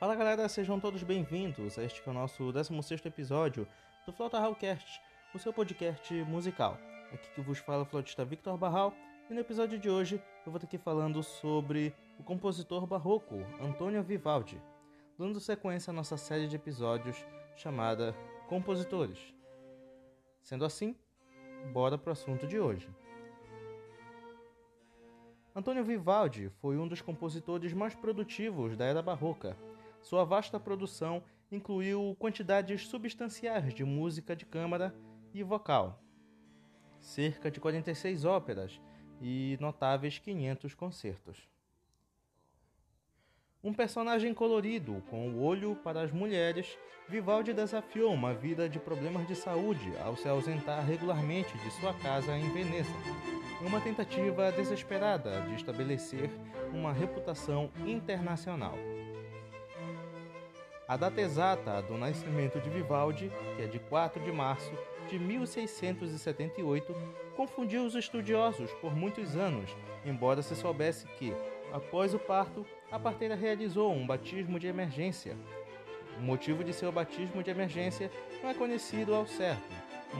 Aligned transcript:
Fala 0.00 0.16
galera, 0.16 0.48
sejam 0.48 0.80
todos 0.80 1.02
bem-vindos 1.02 1.78
a 1.78 1.84
este 1.84 2.00
é 2.00 2.10
o 2.10 2.14
nosso 2.14 2.50
16 2.50 3.04
episódio 3.04 3.68
do 4.06 4.12
Flauta 4.14 4.38
Hallcast, 4.38 4.98
o 5.34 5.38
seu 5.38 5.52
podcast 5.52 6.14
musical. 6.24 6.78
Aqui 7.12 7.30
que 7.34 7.42
vos 7.42 7.58
fala 7.58 7.82
o 7.82 7.84
flautista 7.84 8.24
Victor 8.24 8.56
Barral 8.56 8.94
e 9.28 9.34
no 9.34 9.40
episódio 9.40 9.78
de 9.78 9.90
hoje 9.90 10.14
eu 10.14 10.50
vou 10.50 10.56
estar 10.56 10.66
aqui 10.66 10.78
falando 10.78 11.22
sobre 11.22 11.94
o 12.18 12.22
compositor 12.22 12.86
barroco 12.86 13.44
Antônio 13.60 14.02
Vivaldi, 14.02 14.58
dando 15.18 15.38
sequência 15.38 15.90
à 15.90 15.92
nossa 15.92 16.16
série 16.16 16.48
de 16.48 16.56
episódios 16.56 17.22
chamada 17.54 18.16
Compositores. 18.48 19.18
Sendo 20.40 20.64
assim, 20.64 20.96
bora 21.74 21.98
pro 21.98 22.12
assunto 22.12 22.46
de 22.46 22.58
hoje. 22.58 22.88
Antônio 25.54 25.84
Vivaldi 25.84 26.48
foi 26.62 26.78
um 26.78 26.88
dos 26.88 27.02
compositores 27.02 27.74
mais 27.74 27.94
produtivos 27.94 28.78
da 28.78 28.86
era 28.86 29.02
barroca. 29.02 29.54
Sua 30.00 30.24
vasta 30.24 30.58
produção 30.58 31.22
incluiu 31.50 32.16
quantidades 32.18 32.86
substanciais 32.86 33.74
de 33.74 33.84
música 33.84 34.34
de 34.34 34.46
câmara 34.46 34.94
e 35.34 35.42
vocal, 35.42 36.02
cerca 37.00 37.50
de 37.50 37.60
46 37.60 38.24
óperas 38.24 38.80
e 39.20 39.56
notáveis 39.60 40.18
500 40.18 40.74
concertos. 40.74 41.48
Um 43.62 43.74
personagem 43.74 44.32
colorido, 44.32 45.02
com 45.10 45.28
o 45.28 45.42
olho 45.42 45.76
para 45.76 46.00
as 46.00 46.10
mulheres, 46.10 46.78
Vivaldi 47.06 47.52
desafiou 47.52 48.10
uma 48.10 48.32
vida 48.32 48.68
de 48.68 48.78
problemas 48.78 49.26
de 49.28 49.34
saúde 49.34 49.92
ao 50.02 50.16
se 50.16 50.26
ausentar 50.26 50.82
regularmente 50.82 51.58
de 51.58 51.70
sua 51.72 51.92
casa 51.92 52.34
em 52.38 52.50
Veneza, 52.54 52.88
uma 53.60 53.80
tentativa 53.80 54.50
desesperada 54.50 55.42
de 55.42 55.56
estabelecer 55.56 56.30
uma 56.72 56.90
reputação 56.90 57.70
internacional. 57.84 58.78
A 60.90 60.96
data 60.96 61.20
exata 61.20 61.80
do 61.82 61.96
nascimento 61.96 62.58
de 62.58 62.68
Vivaldi, 62.68 63.30
que 63.54 63.62
é 63.62 63.66
de 63.68 63.78
4 63.78 64.20
de 64.24 64.32
março 64.32 64.72
de 65.08 65.20
1678, 65.20 66.92
confundiu 67.36 67.84
os 67.84 67.94
estudiosos 67.94 68.72
por 68.80 68.92
muitos 68.92 69.36
anos, 69.36 69.70
embora 70.04 70.42
se 70.42 70.56
soubesse 70.56 71.06
que, 71.16 71.32
após 71.72 72.12
o 72.12 72.18
parto, 72.18 72.66
a 72.90 72.98
parteira 72.98 73.36
realizou 73.36 73.92
um 73.92 74.04
batismo 74.04 74.58
de 74.58 74.66
emergência. 74.66 75.36
O 76.18 76.22
motivo 76.22 76.64
de 76.64 76.72
seu 76.72 76.90
batismo 76.90 77.40
de 77.40 77.52
emergência 77.52 78.10
não 78.42 78.50
é 78.50 78.54
conhecido 78.54 79.14
ao 79.14 79.28
certo, 79.28 79.72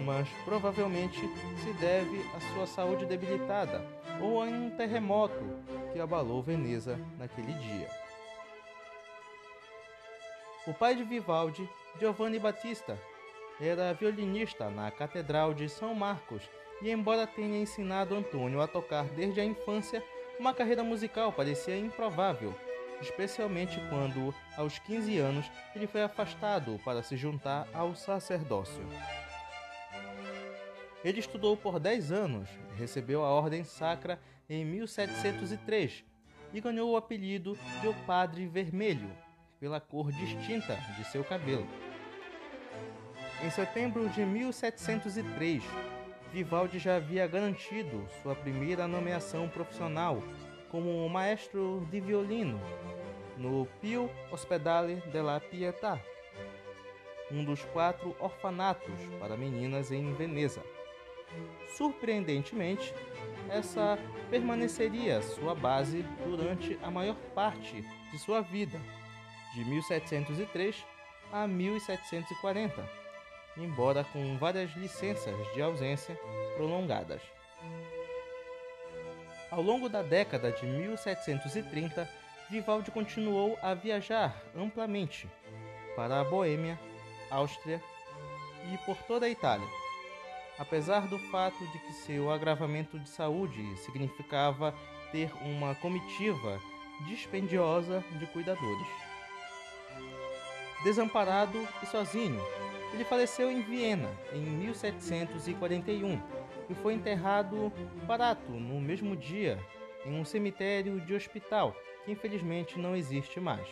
mas 0.06 0.28
provavelmente 0.44 1.18
se 1.64 1.72
deve 1.80 2.24
à 2.32 2.40
sua 2.54 2.68
saúde 2.68 3.06
debilitada 3.06 3.84
ou 4.22 4.40
a 4.40 4.44
um 4.44 4.70
terremoto 4.70 5.42
que 5.92 5.98
abalou 5.98 6.40
Veneza 6.40 6.96
naquele 7.18 7.54
dia. 7.54 7.99
O 10.66 10.74
pai 10.74 10.94
de 10.94 11.02
Vivaldi, 11.02 11.66
Giovanni 11.98 12.38
Battista, 12.38 12.98
era 13.58 13.94
violinista 13.94 14.68
na 14.68 14.90
Catedral 14.90 15.54
de 15.54 15.70
São 15.70 15.94
Marcos 15.94 16.42
e, 16.82 16.90
embora 16.90 17.26
tenha 17.26 17.58
ensinado 17.58 18.14
Antônio 18.14 18.60
a 18.60 18.66
tocar 18.66 19.04
desde 19.04 19.40
a 19.40 19.44
infância, 19.44 20.04
uma 20.38 20.52
carreira 20.52 20.84
musical 20.84 21.32
parecia 21.32 21.78
improvável, 21.78 22.54
especialmente 23.00 23.80
quando, 23.88 24.34
aos 24.54 24.78
15 24.78 25.18
anos, 25.18 25.50
ele 25.74 25.86
foi 25.86 26.02
afastado 26.02 26.78
para 26.84 27.02
se 27.02 27.16
juntar 27.16 27.66
ao 27.72 27.94
sacerdócio. 27.94 28.86
Ele 31.02 31.20
estudou 31.20 31.56
por 31.56 31.80
10 31.80 32.12
anos, 32.12 32.50
recebeu 32.76 33.24
a 33.24 33.30
Ordem 33.30 33.64
Sacra 33.64 34.20
em 34.48 34.62
1703 34.66 36.04
e 36.52 36.60
ganhou 36.60 36.90
o 36.90 36.96
apelido 36.98 37.56
de 37.80 37.88
o 37.88 37.94
Padre 38.04 38.46
Vermelho, 38.46 39.10
pela 39.60 39.78
cor 39.78 40.10
distinta 40.10 40.74
de 40.96 41.04
seu 41.04 41.22
cabelo. 41.22 41.68
Em 43.42 43.50
setembro 43.50 44.08
de 44.08 44.24
1703, 44.24 45.62
Vivaldi 46.32 46.78
já 46.78 46.96
havia 46.96 47.26
garantido 47.26 48.06
sua 48.22 48.34
primeira 48.34 48.88
nomeação 48.88 49.48
profissional 49.48 50.22
como 50.70 51.08
maestro 51.08 51.86
de 51.90 52.00
violino 52.00 52.60
no 53.36 53.66
Pio 53.80 54.10
Ospedale 54.30 54.96
della 55.12 55.40
Pietà, 55.40 56.00
um 57.30 57.44
dos 57.44 57.64
quatro 57.66 58.16
orfanatos 58.18 59.00
para 59.18 59.36
meninas 59.36 59.90
em 59.90 60.12
Veneza. 60.14 60.62
Surpreendentemente, 61.76 62.94
essa 63.48 63.98
permaneceria 64.30 65.22
sua 65.22 65.54
base 65.54 66.04
durante 66.24 66.78
a 66.82 66.90
maior 66.90 67.16
parte 67.34 67.82
de 68.10 68.18
sua 68.18 68.40
vida, 68.40 68.80
de 69.54 69.64
1703 69.64 70.84
a 71.32 71.46
1740 71.46 73.00
embora 73.56 74.04
com 74.04 74.36
várias 74.38 74.70
licenças 74.76 75.34
de 75.54 75.62
ausência 75.62 76.18
prolongadas. 76.56 77.20
Ao 79.50 79.60
longo 79.60 79.88
da 79.88 80.02
década 80.02 80.52
de 80.52 80.64
1730, 80.64 82.08
Vivaldi 82.48 82.90
continuou 82.90 83.58
a 83.62 83.74
viajar 83.74 84.40
amplamente 84.56 85.28
para 85.96 86.20
a 86.20 86.24
Boêmia, 86.24 86.78
Áustria 87.30 87.82
e 88.72 88.78
por 88.78 88.96
toda 89.04 89.26
a 89.26 89.30
Itália. 89.30 89.66
Apesar 90.58 91.06
do 91.08 91.18
fato 91.30 91.64
de 91.66 91.78
que 91.78 91.92
seu 91.92 92.30
agravamento 92.30 92.98
de 92.98 93.08
saúde 93.08 93.76
significava 93.78 94.74
ter 95.10 95.32
uma 95.42 95.74
comitiva 95.76 96.60
dispendiosa 97.08 98.04
de 98.18 98.26
cuidadores. 98.26 99.09
Desamparado 100.82 101.68
e 101.82 101.86
sozinho, 101.86 102.40
ele 102.92 103.04
faleceu 103.04 103.50
em 103.50 103.60
Viena 103.60 104.10
em 104.32 104.40
1741 104.40 106.20
e 106.68 106.74
foi 106.74 106.94
enterrado 106.94 107.72
barato 108.06 108.50
no 108.50 108.80
mesmo 108.80 109.16
dia 109.16 109.58
em 110.06 110.18
um 110.18 110.24
cemitério 110.24 111.00
de 111.00 111.14
hospital 111.14 111.76
que 112.04 112.12
infelizmente 112.12 112.78
não 112.78 112.96
existe 112.96 113.38
mais. 113.38 113.66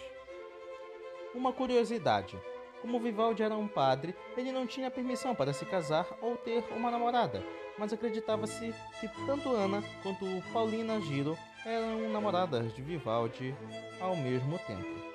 Uma 1.35 1.53
curiosidade: 1.53 2.39
como 2.83 3.01
Vivaldi 3.01 3.43
era 3.43 3.57
um 3.57 3.69
padre, 3.69 4.15
ele 4.37 4.53
não 4.53 4.67
tinha 4.67 4.91
permissão 4.91 5.35
para 5.35 5.53
se 5.53 5.65
casar 5.65 6.07
ou 6.21 6.37
ter 6.37 6.63
uma 6.77 6.91
namorada, 6.91 7.43
mas 7.79 7.93
acreditava-se 7.93 8.75
que 9.01 9.09
tanto 9.25 9.51
Ana 9.51 9.83
quanto 10.03 10.27
Paulina 10.53 11.01
Giro 11.01 11.39
eram 11.65 12.09
namoradas 12.11 12.75
de 12.75 12.83
Vivaldi 12.83 13.55
ao 14.01 14.15
mesmo 14.15 14.59
tempo. 14.61 15.09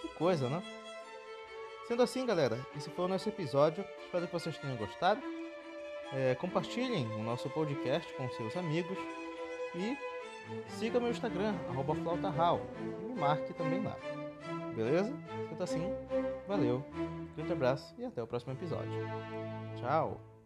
Que 0.00 0.08
coisa, 0.14 0.48
né? 0.48 0.62
Sendo 1.88 2.02
assim, 2.02 2.26
galera, 2.26 2.58
esse 2.76 2.90
foi 2.90 3.06
o 3.06 3.08
nosso 3.08 3.26
episódio. 3.30 3.82
Espero 4.04 4.26
que 4.26 4.32
vocês 4.34 4.58
tenham 4.58 4.76
gostado. 4.76 5.22
É, 6.12 6.34
compartilhem 6.34 7.06
o 7.14 7.22
nosso 7.22 7.48
podcast 7.48 8.12
com 8.12 8.28
seus 8.28 8.54
amigos 8.58 8.98
e 9.74 9.96
siga 10.68 11.00
meu 11.00 11.10
Instagram, 11.10 11.54
flautahal, 12.02 12.60
e 12.78 13.06
me 13.06 13.14
marque 13.18 13.54
também 13.54 13.82
lá. 13.82 13.96
Beleza? 14.76 15.14
Sendo 15.48 15.64
assim, 15.64 15.90
valeu, 16.46 16.84
grande 17.34 17.52
abraço 17.52 17.94
e 17.96 18.04
até 18.04 18.22
o 18.22 18.26
próximo 18.26 18.52
episódio. 18.52 18.92
Tchau! 19.78 20.37